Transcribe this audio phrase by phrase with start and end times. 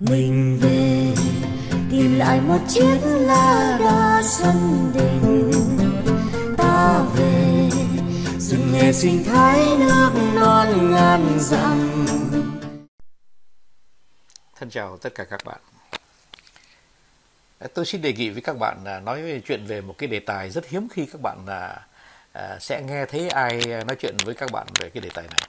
[0.00, 1.06] mình về,
[1.90, 5.52] tìm lại một chiếc lá đa sân đình.
[6.58, 7.70] Ta về,
[8.38, 12.06] rừng nghe sinh thái nước non ngàn dặm.
[14.56, 15.60] Thân chào tất cả các bạn.
[17.58, 20.08] À, tôi xin đề nghị với các bạn là nói về chuyện về một cái
[20.08, 21.86] đề tài rất hiếm khi các bạn là
[22.60, 25.48] sẽ nghe thấy ai nói chuyện với các bạn về cái đề tài này.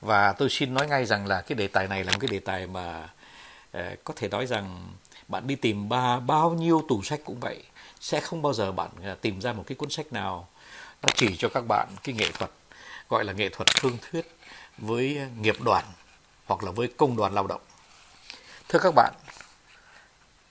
[0.00, 2.38] Và tôi xin nói ngay rằng là cái đề tài này là một cái đề
[2.38, 3.08] tài mà
[3.74, 4.88] Ờ, có thể nói rằng
[5.28, 7.62] bạn đi tìm ba, bao nhiêu tủ sách cũng vậy,
[8.00, 10.48] sẽ không bao giờ bạn ờ, tìm ra một cái cuốn sách nào.
[11.02, 12.50] Nó chỉ cho các bạn cái nghệ thuật,
[13.08, 14.36] gọi là nghệ thuật thương thuyết
[14.78, 15.84] với ờ, nghiệp đoàn
[16.46, 17.60] hoặc là với công đoàn lao động.
[18.68, 19.14] Thưa các bạn,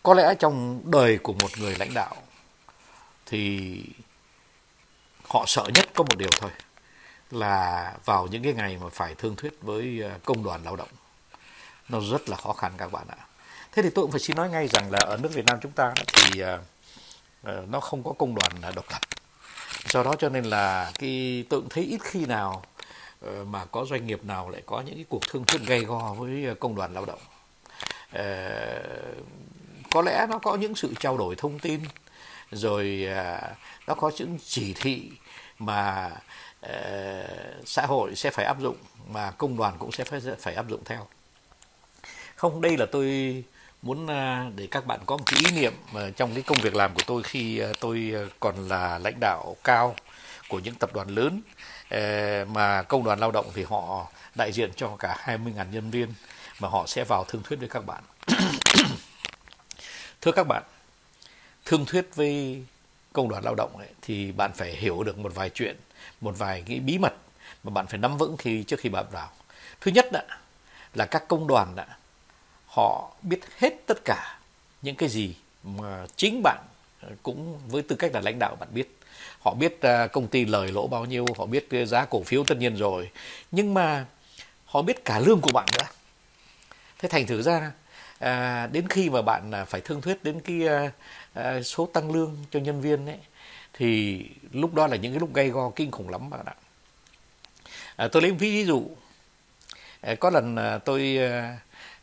[0.03, 2.16] có lẽ trong đời của một người lãnh đạo
[3.26, 3.76] thì
[5.30, 6.52] họ sợ nhất có một điều thôi,
[7.31, 10.90] là vào những cái ngày mà phải thương thuyết với công đoàn lao động
[11.90, 13.18] nó rất là khó khăn các bạn ạ.
[13.72, 15.72] Thế thì tôi cũng phải xin nói ngay rằng là ở nước Việt Nam chúng
[15.72, 16.59] ta thì ờ,
[17.44, 19.00] ờ, nó không có công đoàn ờ, độc lập.
[19.89, 22.64] Do đó cho nên là cái, tôi cũng thấy ít khi nào
[23.45, 26.56] mà có doanh nghiệp nào lại có những cái cuộc thương thuyết gay go với
[26.59, 27.20] công đoàn lao động.
[29.92, 31.81] Có lẽ nó có những sự trao đổi thông tin,
[32.52, 33.08] rồi
[33.88, 35.11] nó có những chỉ thị
[35.59, 36.11] mà
[37.66, 40.84] xã hội sẽ phải áp dụng, mà công đoàn cũng sẽ phải phải áp dụng
[40.86, 41.08] theo
[42.44, 43.44] không đây là tôi
[43.81, 46.75] muốn à, để các bạn có một cái ý niệm à, trong cái công việc
[46.75, 49.95] làm của tôi khi à, tôi còn là lãnh đạo cao
[50.49, 51.41] của những tập đoàn lớn.
[51.89, 56.14] Ờ, mà công đoàn lao động thì họ đại diện cho cả 20.000 nhân viên
[56.59, 58.03] mà họ sẽ vào thương thuyết với các bạn.
[60.21, 60.64] Thưa các bạn
[61.66, 62.64] thương thuyết với
[63.14, 65.75] công đoàn lao động ấy, thì bạn phải hiểu được một vài chuyện
[66.21, 67.14] một vài cái bí mật
[67.64, 69.30] mà bạn phải nắm vững khi trước khi bạn vào.
[69.81, 70.23] Thứ nhất đã,
[70.94, 71.86] là các công đoàn đã,
[72.74, 74.40] họ biết hết tất cả
[74.82, 76.64] những cái gì mà chính bạn
[77.02, 78.98] ờ, cũng với tư cách là lãnh đạo bạn biết.
[79.40, 82.58] Họ biết ờ, công ty lời lỗ bao nhiêu họ biết giá cổ phiếu tất
[82.58, 83.10] nhiên rồi.
[83.52, 84.06] Nhưng mà
[84.66, 85.88] họ biết cả lương của bạn nữa.
[87.00, 87.72] Thế thành thử ra
[88.20, 90.62] à, đến khi mà bạn phải thương thuyết đến cái
[91.33, 93.17] à, số tăng lương cho nhân viên ấy
[93.73, 96.56] thì lúc đó là những cái lúc gây go kinh khủng lắm bạn ạ.
[97.95, 98.89] À, tôi lấy ví dụ.
[100.02, 101.58] À, có lần à, tôi à,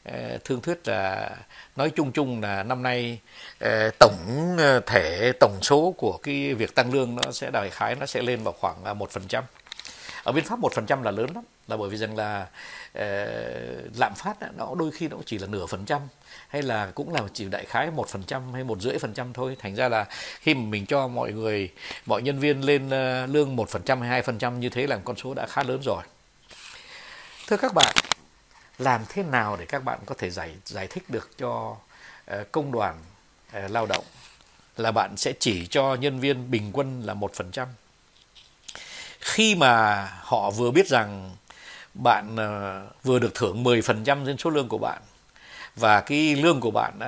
[0.04, 1.30] Ờ, thương thuyết là
[1.76, 3.20] nói chung chung là năm nay
[3.58, 7.94] ờ, tổng ờ, thể tổng số của cái việc tăng lương nó sẽ, đại khái
[7.94, 9.44] nó sẽ lên vào khoảng à, một phần trăm.
[10.22, 12.46] Ở bên pháp một phần trăm là lớn lắm, là bởi vì rằng là
[13.96, 16.00] lạm phát nó đôi khi nó chỉ là nửa phần trăm,
[16.48, 19.32] hay là cũng là chỉ đại khái một phần trăm hay một rưỡi phần trăm
[19.32, 19.56] thôi.
[19.58, 20.06] Thành ra là
[20.40, 21.70] khi mà mình cho mọi người,
[22.06, 22.90] mọi nhân viên lên
[23.32, 25.62] lương một phần trăm hay hai phần trăm như thế là con số đã khá
[25.62, 26.02] lớn rồi.
[27.46, 27.94] Thưa các bạn
[28.80, 31.76] làm thế nào để các bạn có thể giải giải thích được cho
[32.30, 32.98] uh, công đoàn
[33.48, 34.04] uh, lao động
[34.76, 37.68] là bạn sẽ chỉ cho nhân viên bình quân là một phần trăm.
[39.20, 41.36] Khi mà họ vừa biết rằng
[41.94, 45.02] bạn ờ, vừa được thưởng 10% trên số lương của bạn
[45.76, 46.98] và cái lương của bạn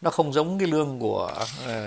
[0.00, 1.44] nó không giống cái lương của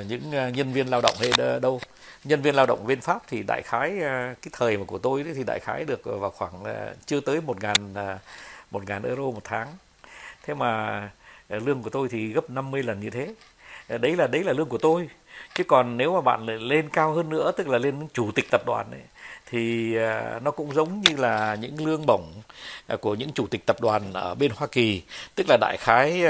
[0.08, 1.81] những nhân viên lao động hay đâu.
[2.24, 3.92] Nhân viên lao động bên Pháp thì đại khái
[4.42, 6.63] cái thời mà của tôi thì đại khái được vào khoảng
[7.06, 7.94] chưa tới một ngàn
[8.72, 9.68] một ngàn euro một tháng.
[10.44, 11.02] Thế mà
[11.50, 13.34] ờ, lương của tôi thì gấp 50 lần như thế.
[13.88, 15.09] Ờ, đấy là đấy là lương của tôi.
[15.56, 18.62] Chứ còn nếu mà bạn lên cao hơn nữa tức là lên chủ tịch tập
[18.66, 19.02] đoàn ấy,
[19.46, 22.34] thì ờ, nó cũng giống như là những lương bổng
[23.02, 25.04] của những chủ tịch tập đoàn ở bên Hoa Kỳ.
[25.36, 26.24] Tức là đại khái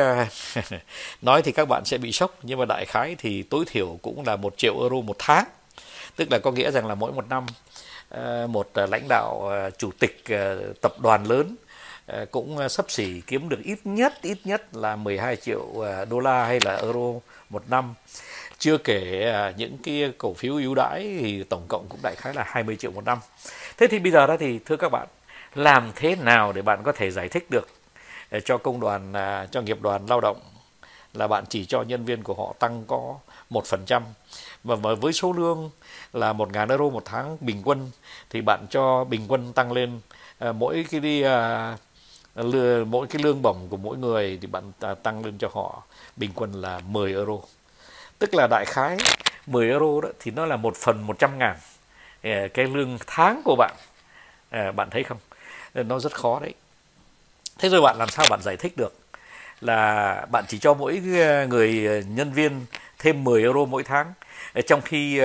[1.21, 4.23] nói thì các bạn sẽ bị sốc nhưng mà đại khái thì tối thiểu cũng
[4.25, 5.45] là một triệu euro một tháng.
[6.15, 7.45] Tức là có nghĩa rằng là mỗi một năm
[8.51, 10.23] một lãnh đạo chủ tịch
[10.81, 11.55] tập đoàn lớn
[12.11, 16.05] Ờ, cũng ờ, sắp xỉ kiếm được ít nhất ít nhất là 12 triệu ờ,
[16.05, 17.93] đô la hay là euro một năm
[18.57, 22.43] chưa kể những cái cổ phiếu ưu đãi thì tổng cộng cũng đại khái là
[22.47, 23.17] 20 triệu một năm.
[23.77, 25.07] Thế thì bây giờ đó thì thưa các bạn,
[25.55, 27.67] làm thế nào để bạn có thể giải thích được
[28.45, 29.13] cho công đoàn,
[29.51, 30.37] cho nghiệp đoàn lao động
[31.13, 33.15] là bạn chỉ cho nhân viên của họ tăng có
[33.49, 34.03] một phần trăm
[34.63, 35.69] và với số lương
[36.13, 37.91] là một ngàn euro một tháng bình quân
[38.29, 39.99] thì bạn cho bình quân tăng lên
[40.53, 41.23] mỗi cái đi
[42.85, 44.71] mỗi cái lương bổng của mỗi người thì bạn
[45.03, 45.83] tăng lên cho họ.
[46.17, 47.37] Bình quân là 10 euro.
[48.19, 48.97] Tức là đại khái
[49.47, 51.57] 10 euro đó thì nó là một phần 100 ngàn
[52.23, 53.75] ờ, cái lương tháng của bạn.
[54.49, 55.17] Ờ, bạn thấy không?
[55.73, 56.53] Nó rất khó đấy.
[57.57, 58.93] Thế rồi bạn làm sao bạn giải thích được
[59.61, 62.65] là bạn chỉ cho mỗi ờ, người nhân viên
[62.99, 64.13] thêm 10 euro mỗi tháng?
[64.67, 65.21] Trong khi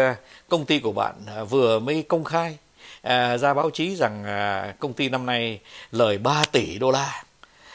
[0.48, 1.14] công ty của bạn
[1.48, 2.58] vừa mới công khai
[3.02, 5.60] À, ra báo chí rằng à, công ty năm nay
[5.92, 7.24] lời 3 tỷ đô la.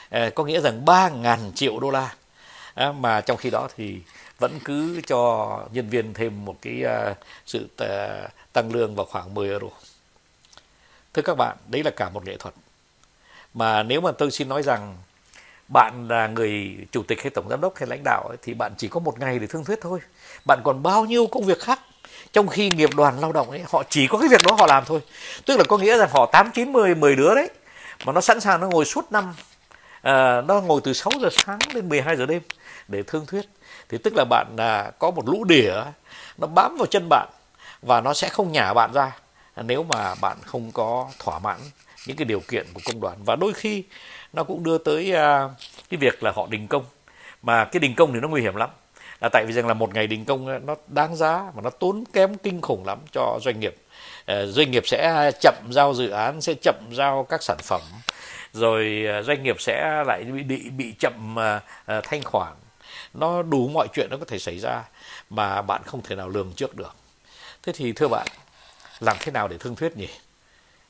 [0.10, 2.16] À, có nghĩa rằng 3 ngàn triệu đô la.
[2.74, 4.00] À, mà trong khi đó thì
[4.40, 9.34] vẫn cứ cho nhân viên thêm một cái uh, sự uh, tăng lương vào khoảng
[9.34, 9.68] 10 euro.
[11.14, 12.54] Thưa các bạn đấy là cả một nghệ thuật.
[13.54, 14.98] Mà nếu mà tôi xin nói rằng
[15.68, 18.74] bạn là người chủ tịch hay tổng giám đốc hay lãnh đạo ấy, thì bạn
[18.78, 20.00] chỉ có một ngày để thương thuyết thôi.
[20.46, 21.80] Bạn còn bao nhiêu công việc khác
[22.34, 24.84] trong khi nghiệp đoàn lao động ấy họ chỉ có cái việc đó họ làm
[24.86, 25.00] thôi.
[25.46, 27.50] Tức là có nghĩa rằng họ tám chín mười mười đứa đấy
[28.06, 29.34] mà nó sẵn sàng nó ngồi suốt năm
[30.02, 32.42] à, nó ngồi từ 6 giờ sáng đến 12 giờ đêm
[32.88, 33.46] để thương thuyết.
[33.90, 35.74] Thì tức là bạn à, có một lũ đỉa
[36.38, 37.30] nó bám vào chân bạn
[37.82, 39.12] và nó sẽ không nhả bạn ra
[39.56, 41.58] nếu mà bạn không có thỏa mãn
[42.08, 43.18] những cái điều kiện của công đoàn.
[43.26, 43.84] Và đôi khi
[44.34, 45.50] nó cũng đưa tới à,
[45.90, 46.86] cái việc là họ đình công.
[47.42, 48.70] Mà cái đình công thì nó nguy hiểm lắm
[49.22, 51.70] là tại vì rằng là một ngày đình công ờ, nó đáng giá mà nó
[51.70, 53.76] tốn kém kinh khủng lắm cho doanh nghiệp.
[54.26, 57.82] Ờ, doanh nghiệp sẽ chậm giao dự án sẽ chậm giao các sản phẩm.
[58.54, 61.36] Rồi ờ, doanh nghiệp sẽ lại bị bị, bị chậm
[62.04, 62.54] thanh khoản.
[63.14, 64.84] Nó đủ mọi chuyện nó có thể xảy ra
[65.30, 66.96] mà bạn không thể nào lường trước được.
[67.64, 68.28] Thế thì thưa bạn
[69.00, 70.10] làm thế nào để thương thuyết nhỉ?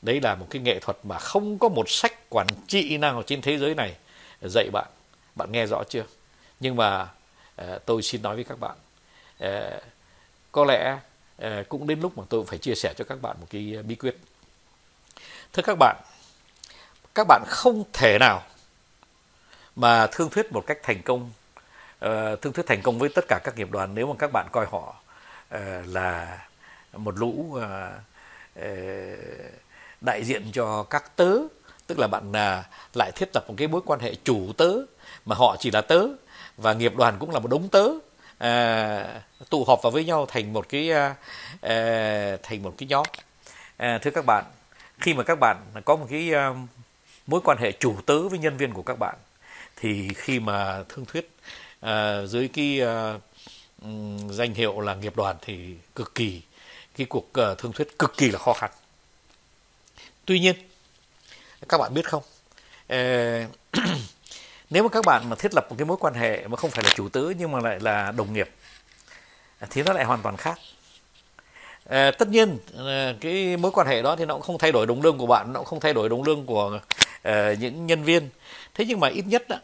[0.01, 3.41] Đấy là một cái nghệ thuật mà không có một sách quản trị nào trên
[3.41, 3.95] thế giới này
[4.41, 4.87] dạy bạn.
[5.35, 6.03] Bạn nghe rõ chưa?
[6.59, 7.07] Nhưng mà
[7.55, 8.77] Ờ, tôi xin nói với các bạn.
[9.39, 9.79] Ờ,
[10.51, 10.99] có lẽ
[11.37, 13.95] ờ, cũng đến lúc mà tôi phải chia sẻ cho các bạn một cái bí
[13.95, 14.17] quyết.
[15.53, 15.95] Thưa các bạn
[17.15, 18.43] các bạn không thể nào
[19.75, 21.31] mà thương thuyết một cách thành công
[22.41, 24.65] thương thuyết thành công với tất cả các nghiệp đoàn nếu mà các bạn coi
[24.71, 24.95] họ
[25.85, 26.39] là
[26.93, 27.59] một lũ
[30.01, 31.37] đại diện cho các tớ
[31.91, 34.71] tức là bạn à, lại thiết lập một cái mối quan hệ chủ tớ
[35.25, 36.07] mà họ chỉ là tớ
[36.57, 37.87] và nghiệp đoàn cũng là một đống tớ.
[38.37, 41.15] À, tụ họp vào với nhau thành một cái à,
[41.61, 43.05] à, thành một cái nhóm.
[43.77, 44.45] À, thưa các bạn
[44.99, 46.49] khi mà các bạn có một cái à,
[47.27, 49.15] mối quan hệ chủ tớ với nhân viên của các bạn
[49.75, 51.31] thì khi mà thương thuyết
[51.79, 53.13] à, dưới cái à,
[54.29, 56.41] danh hiệu là nghiệp đoàn thì cực kỳ
[56.97, 58.71] cái cuộc à, thương thuyết cực kỳ là khó khăn.
[60.25, 60.55] Tuy nhiên
[61.69, 62.23] các bạn biết không?
[62.87, 62.97] Ờ,
[64.69, 66.83] nếu mà các bạn mà thiết lập một cái mối quan hệ mà không phải
[66.83, 68.49] là chủ tớ nhưng mà lại là đồng nghiệp
[69.69, 70.59] thì nó lại hoàn toàn khác.
[71.85, 74.87] À, tất nhiên ờ, cái mối quan hệ đó thì nó cũng không thay đổi
[74.87, 76.79] đồng lương của bạn nó cũng không thay đổi đồng lương của
[77.59, 78.29] những nhân viên.
[78.73, 79.57] Thế nhưng mà ít nhất đó,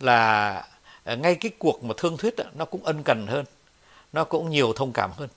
[0.00, 0.64] là
[1.04, 3.44] ngay cái cuộc mà thương thuyết đó, nó cũng ân cần hơn
[4.12, 5.28] nó cũng nhiều thông cảm hơn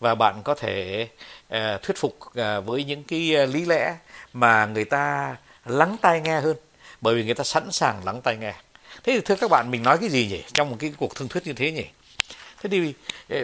[0.00, 1.08] và bạn có thể
[1.54, 3.96] uh, thuyết phục uh, với những cái ờ, lý lẽ
[4.32, 5.36] mà người ta
[5.66, 6.56] lắng tai nghe hơn.
[7.00, 8.54] Bởi vì người ta sẵn sàng lắng tai nghe.
[9.02, 10.44] Thế thì thưa các bạn mình nói cái gì nhỉ?
[10.54, 11.86] Trong một cái cuộc thương thuyết như thế nhỉ?
[12.62, 12.94] Thế thì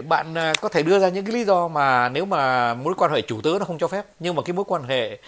[0.01, 3.23] bạn có thể đưa ra những cái lý do mà nếu mà mối quan hệ
[3.23, 5.19] chủ tớ nó không cho phép nhưng mà cái mối quan hệ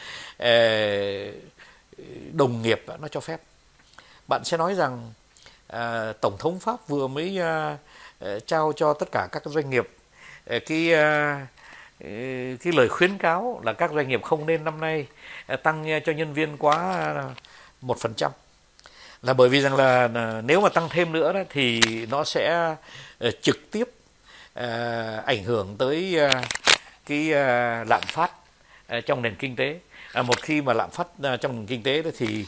[2.33, 3.41] đồng nghiệp nó cho phép.
[4.29, 5.13] Bạn sẽ nói rằng
[6.21, 7.39] tổng thống pháp vừa mới
[8.47, 9.89] trao cho tất cả các doanh nghiệp
[10.47, 11.33] Ờ, cái ờ,
[12.01, 12.09] ờ,
[12.63, 15.07] cái lời khuyến cáo là các doanh nghiệp không nên năm nay
[15.63, 17.15] tăng cho nhân viên quá
[17.81, 18.31] một phần trăm.
[19.23, 20.09] Là bởi vì rằng là
[20.45, 22.75] nếu mà tăng thêm nữa đó, thì nó sẽ
[23.41, 23.89] trực tiếp
[25.25, 26.19] ảnh hưởng tới
[27.07, 27.25] cái
[27.85, 28.33] lạm phát
[29.07, 29.81] trong nền kinh tế.
[30.13, 31.07] À, một khi mà lạm phát
[31.41, 32.47] trong nền kinh tế đó thì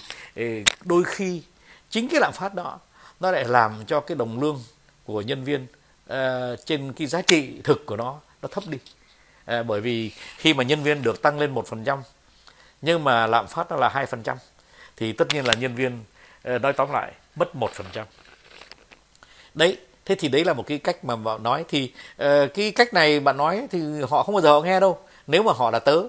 [0.84, 1.42] đôi khi
[1.90, 2.78] chính cái lạm phát đó
[3.20, 4.62] nó lại làm cho cái đồng lương
[5.04, 5.66] của nhân viên
[6.12, 8.78] uh, trên cái giá trị thực của nó nó thấp đi.
[9.44, 12.02] À, bởi vì khi mà nhân viên được tăng lên một phần trăm
[12.82, 14.36] nhưng mà lạm phát nó là hai phần trăm
[14.96, 16.04] thì tất nhiên là nhân viên
[16.42, 18.06] ờ, nói tóm lại mất một phần trăm.
[19.54, 21.64] Đấy thế thì đấy là một cái cách mà bạn nói.
[21.68, 23.80] Thì uh, cái cách này bạn nói thì
[24.10, 24.98] họ không bao giờ họ nghe đâu.
[25.26, 26.02] Nếu mà họ là tớ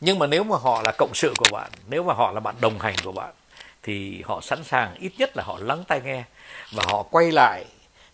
[0.00, 2.54] nhưng mà nếu mà họ là cộng sự của bạn nếu mà họ là bạn
[2.60, 3.32] đồng hành của bạn
[3.82, 6.24] thì họ sẵn sàng ít nhất là họ lắng tai nghe
[6.72, 7.64] và họ quay lại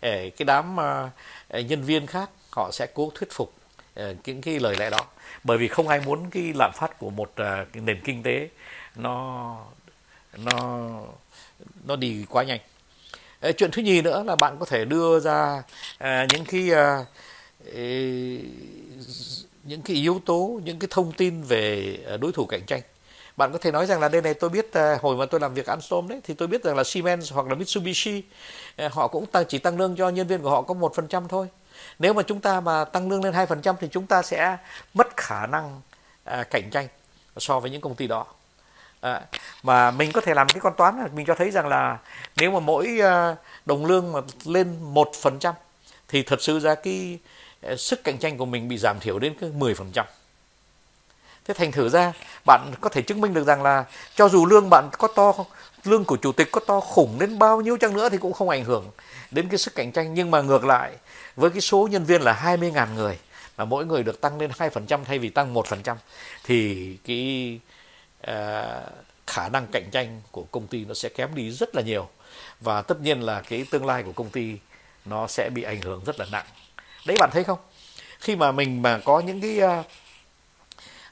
[0.07, 1.11] cái đám ờ,
[1.49, 3.53] ờ, nhân viên khác, họ sẽ cố thuyết phục
[3.95, 5.01] ờ, những cái lời lẽ đó.
[5.45, 8.49] Bởi vì không ai muốn cái lạm phát của một cái nền kinh tế
[8.97, 9.57] nó
[10.37, 10.89] nó
[11.85, 12.61] nó đi quá nhanh.
[13.57, 15.63] Chuyện thứ nhì nữa là bạn có thể đưa ra
[16.03, 16.71] những cái
[19.65, 22.81] những cái yếu tố, những cái thông tin về đối thủ cạnh tranh
[23.37, 25.55] bạn có thể nói rằng là đây này tôi biết à, hồi mà tôi làm
[25.55, 28.23] việc Alstom đấy thì tôi biết rằng là Siemens hoặc là Mitsubishi
[28.77, 31.09] à, họ cũng tăng, chỉ tăng lương cho nhân viên của họ có một phần
[31.09, 31.49] trăm thôi.
[31.99, 34.57] Nếu mà chúng ta mà tăng lương lên hai phần trăm thì chúng ta sẽ
[34.95, 35.81] mất khả năng
[36.25, 36.89] à, cạnh tranh
[37.37, 38.27] so với những công ty đó.
[39.01, 39.23] À,
[39.63, 41.99] mà mình có thể làm cái con toán là mình cho thấy rằng là
[42.37, 45.55] nếu mà mỗi à, đồng lương mà lên một phần trăm
[46.09, 47.19] thì thật sự ra cái
[47.79, 50.07] sức cạnh tranh của mình bị giảm thiểu đến cái 10 phần trăm
[51.47, 52.13] thế thành thử ra
[52.47, 53.85] bạn có thể chứng minh được rằng là
[54.15, 55.33] cho dù lương bạn có to
[55.85, 58.49] lương của chủ tịch có to khủng đến bao nhiêu chăng nữa thì cũng không
[58.49, 58.91] ảnh hưởng
[59.31, 60.15] đến cái sức cạnh tranh.
[60.15, 60.93] Nhưng mà ngược lại
[61.37, 63.19] với cái số nhân viên là 20.000 người
[63.57, 65.97] mà mỗi người được tăng lên 2% thay vì tăng 1%
[66.45, 67.61] thì cái
[68.31, 68.93] uh,
[69.27, 72.09] khả năng cạnh tranh của công ty nó sẽ kém đi rất là nhiều.
[72.61, 74.57] Và tất nhiên là cái tương lai của công ty
[75.05, 76.47] nó sẽ bị ảnh hưởng rất là nặng.
[77.07, 77.59] Đấy bạn thấy không?
[78.21, 79.87] Khi mà mình mà có những cái uh,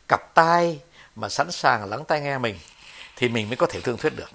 [0.08, 0.80] cặp tai
[1.16, 2.58] mà sẵn sàng lắng tai nghe mình
[3.16, 4.30] thì mình mới có thể thương thuyết được.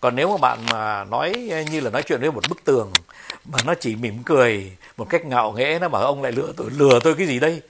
[0.00, 1.32] Còn nếu mà bạn mà nói
[1.70, 2.92] như là nói chuyện với một bức tường
[3.44, 6.70] mà nó chỉ mỉm cười một cách ngạo nghễ nó bảo ông lại lừa tôi
[6.70, 7.62] lừa tôi cái gì đây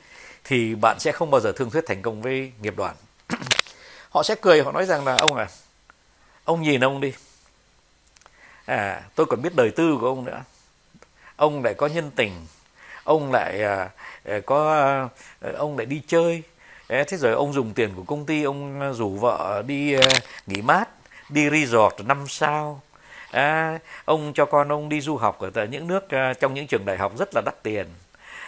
[0.45, 2.95] thì bạn sẽ không bao giờ thương thuyết thành công với nghiệp đoàn.
[4.11, 5.49] Họ sẽ cười họ nói rằng là ông à
[6.45, 7.13] ông nhìn ông đi.
[8.65, 10.43] À tôi còn biết đời tư của ông nữa.
[11.37, 12.47] Ông lại có nhân tình.
[13.05, 13.91] Ông lại à,
[14.25, 14.75] à có
[15.41, 16.43] à, ông lại đi chơi
[16.89, 20.09] thế rồi ông dùng tiền của công ty ông ờ, rủ vợ đi ờ,
[20.47, 20.89] nghỉ mát
[21.29, 22.81] đi resort năm sao.
[23.31, 26.85] À, ông cho con ông đi du học ở những nước ờ, trong những trường
[26.85, 27.87] đại học rất là đắt tiền.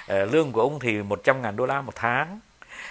[0.07, 2.41] À, lương của ông thì 100 ngàn đô la một tháng.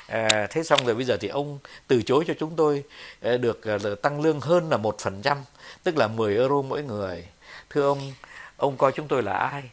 [0.08, 2.84] À, thế xong rồi bây giờ thì ông từ chối cho chúng tôi
[3.22, 5.38] à, được à, tăng lương hơn là một phần trăm
[5.84, 7.28] tức là 10 euro mỗi người.
[7.70, 8.14] Thưa ông
[8.58, 9.64] ông coi chúng tôi là ai?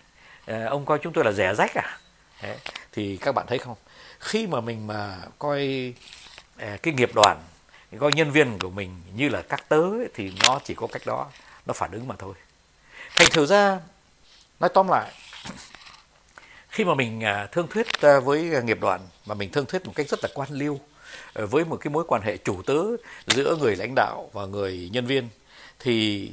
[0.47, 1.99] À, ông coi chúng tôi là rẻ rách à?
[2.93, 3.77] Thì các bạn thấy không?
[4.25, 5.93] Khi mà mình mà coi
[6.57, 7.43] à, cái nghiệp đoàn
[8.01, 11.03] coi nhân viên của mình như là các tớ ấy, thì nó chỉ có cách
[11.07, 11.31] đó
[11.67, 12.35] nó phản ứng mà thôi.
[13.17, 13.81] Thành thử ra
[14.61, 15.13] nói tóm lại
[16.69, 19.93] khi mà mình à, thương thuyết à, với nghiệp đoàn mà mình thương thuyết một
[19.95, 20.81] cách rất là quan liêu
[21.35, 22.81] với một cái mối quan hệ chủ tớ
[23.27, 25.29] giữa người lãnh đạo và người nhân viên
[25.79, 26.31] thì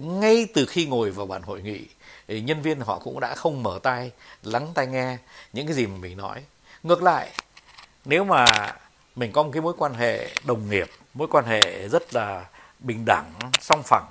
[0.00, 1.80] ngay từ khi ngồi vào bàn hội nghị
[2.28, 4.10] nhân viên họ cũng đã không mở tai
[4.42, 5.18] lắng tai nghe
[5.52, 6.42] những cái gì mà mình nói
[6.82, 7.30] ngược lại
[8.04, 8.46] nếu mà
[9.16, 12.44] mình có một cái mối quan hệ đồng nghiệp mối quan hệ rất là
[12.78, 14.06] bình đẳng song phẳng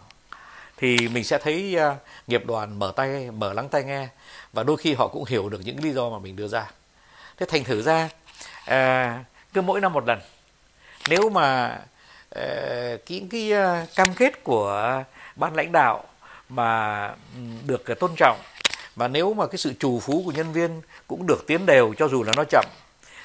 [0.77, 1.97] thì mình sẽ thấy uh,
[2.27, 4.07] nghiệp đoàn mở tay mở lắng tai nghe
[4.53, 6.71] và đôi khi họ cũng hiểu được những lý do mà mình đưa ra.
[7.37, 8.09] Thế thành thử ra
[8.61, 10.19] uh, cứ mỗi năm một lần
[11.09, 11.79] nếu mà
[12.35, 12.41] uh,
[13.05, 15.03] cái, cái uh, cam kết của
[15.35, 16.03] ban lãnh đạo
[16.49, 17.09] mà
[17.65, 18.39] được tôn trọng
[18.95, 22.07] và nếu mà cái sự trù phú của nhân viên cũng được tiến đều cho
[22.07, 22.65] dù là nó chậm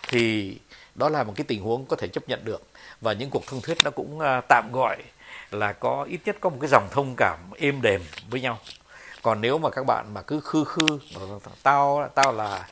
[0.09, 0.57] thì
[0.95, 2.63] đó là một cái tình huống có thể chấp nhận được.
[3.01, 4.97] Và những cuộc thương thuyết nó cũng à, tạm gọi
[5.51, 8.59] là có ít nhất có một cái dòng thông cảm êm đềm với nhau.
[9.23, 10.87] Còn nếu mà các bạn mà cứ khư khư
[11.63, 12.69] tao tao là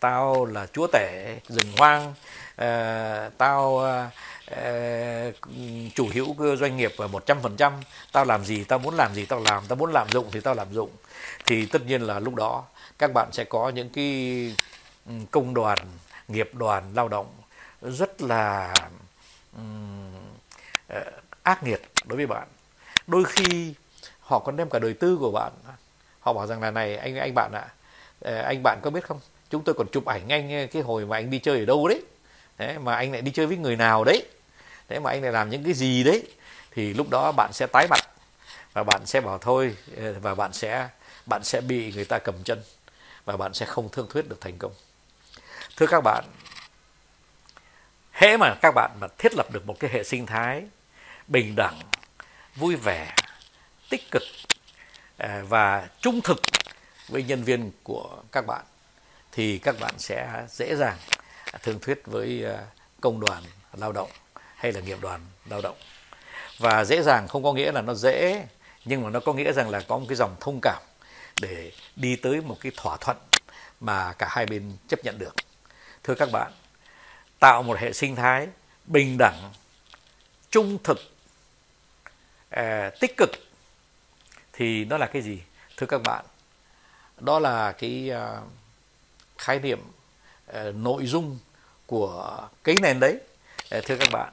[0.00, 4.12] tao là chúa tể rừng hoang uh, tao uh,
[4.46, 5.32] Ờ,
[5.94, 7.72] chủ hữu doanh nghiệp một trăm phần trăm.
[8.12, 9.62] Tao làm gì tao muốn làm gì tao làm.
[9.68, 10.90] Tao muốn làm dụng thì tao làm dụng.
[11.46, 12.64] Thì tất nhiên là lúc đó
[12.98, 14.54] các bạn sẽ có những cái
[15.06, 15.78] ừ, công đoàn
[16.28, 17.26] nghiệp đoàn lao động
[17.82, 18.74] rất là
[19.56, 20.12] um,
[21.42, 22.48] ác nghiệt đối với bạn.
[23.06, 23.74] Đôi khi
[24.20, 25.52] họ còn đem cả đời tư của bạn.
[26.20, 27.68] Họ bảo rằng là này anh anh bạn ạ
[28.24, 29.20] à, anh bạn có biết không?
[29.50, 32.02] Chúng tôi còn chụp ảnh anh cái hồi mà anh đi chơi ở đâu đấy?
[32.58, 34.22] Đấy mà anh lại đi chơi với người nào đấy?
[34.88, 36.22] Nếu mà anh này làm những cái gì đấy,
[36.70, 38.00] thì lúc đó bạn sẽ tái mặt
[38.72, 40.88] và bạn sẽ bảo thôi ờ, và bạn sẽ
[41.26, 42.62] bạn sẽ bị người ta cầm chân
[43.24, 44.72] và bạn sẽ không thương thuyết được thành công.
[45.76, 46.24] Thưa các bạn,
[48.12, 50.64] hễ mà các bạn mà thiết lập được một cái hệ sinh thái
[51.28, 51.80] bình đẳng,
[52.56, 53.14] vui vẻ,
[53.88, 54.22] tích cực
[55.16, 56.42] ờ, và trung thực
[57.08, 58.64] với nhân viên của các bạn,
[59.32, 60.96] thì các bạn sẽ dễ dàng
[61.62, 62.64] thương thuyết với ờ,
[63.00, 64.10] công đoàn lao động
[64.56, 65.20] hay là nghiệp đoàn
[65.50, 65.76] lao động.
[66.58, 68.46] Và dễ dàng không có nghĩa là nó dễ,
[68.84, 70.82] nhưng mà nó có nghĩa rằng là có một cái dòng thông cảm
[71.40, 73.16] để đi tới một cái thỏa thuận
[73.80, 75.34] mà cả hai bên chấp nhận được.
[76.04, 76.52] Thưa các bạn,
[77.38, 78.48] tạo một hệ sinh thái
[78.86, 79.52] bình đẳng,
[80.50, 80.98] trung thực
[82.50, 83.30] à, tích cực
[84.52, 85.42] thì nó là cái gì?
[85.76, 86.24] Thưa các bạn,
[87.18, 88.40] đó là cái à,
[89.38, 89.80] khái niệm
[90.52, 91.38] à, nội dung
[91.86, 93.18] của cái nền đấy.
[93.70, 94.32] Thưa các bạn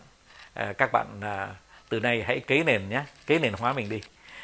[0.54, 1.56] À, các bạn à,
[1.90, 4.02] từ nay hãy kế nền nhé kế nền hóa mình đi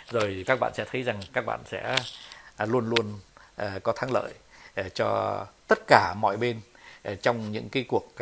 [0.10, 1.96] rồi các bạn sẽ thấy rằng các bạn sẽ
[2.58, 3.20] à, luôn luôn
[3.84, 4.34] có thắng lợi
[4.94, 6.62] cho tất cả mọi bên
[7.22, 8.14] trong những cái cuộc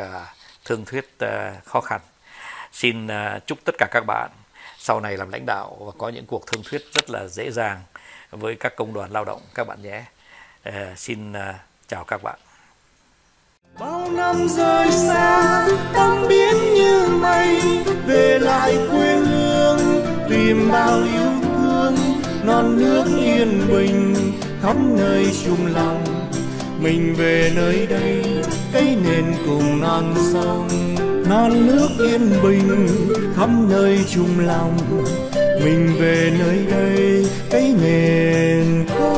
[0.65, 1.05] thương thuyết
[1.65, 2.01] khó khăn
[2.71, 3.07] xin
[3.45, 4.29] chúc tất cả các bạn
[4.77, 7.81] sau này làm lãnh đạo và có những cuộc thương thuyết rất là dễ dàng
[8.31, 10.03] với các công đoàn lao động các bạn nhé.
[10.63, 12.46] À, xin à, chào các bạn.
[13.79, 17.61] Bao năm rời xa, tâm biến như mây,
[18.07, 19.79] về lại quê hương,
[20.29, 21.95] tìm bao yêu thương,
[22.45, 24.15] non nước yên bình,
[24.61, 26.03] khắp nơi chung lòng.
[26.81, 28.23] Mình về nơi đây,
[28.73, 30.67] cây nền cùng non sông
[31.29, 32.87] non nước yên bình
[33.35, 34.77] khắp nơi chung lòng
[35.63, 39.16] mình về nơi đây cây nền cùng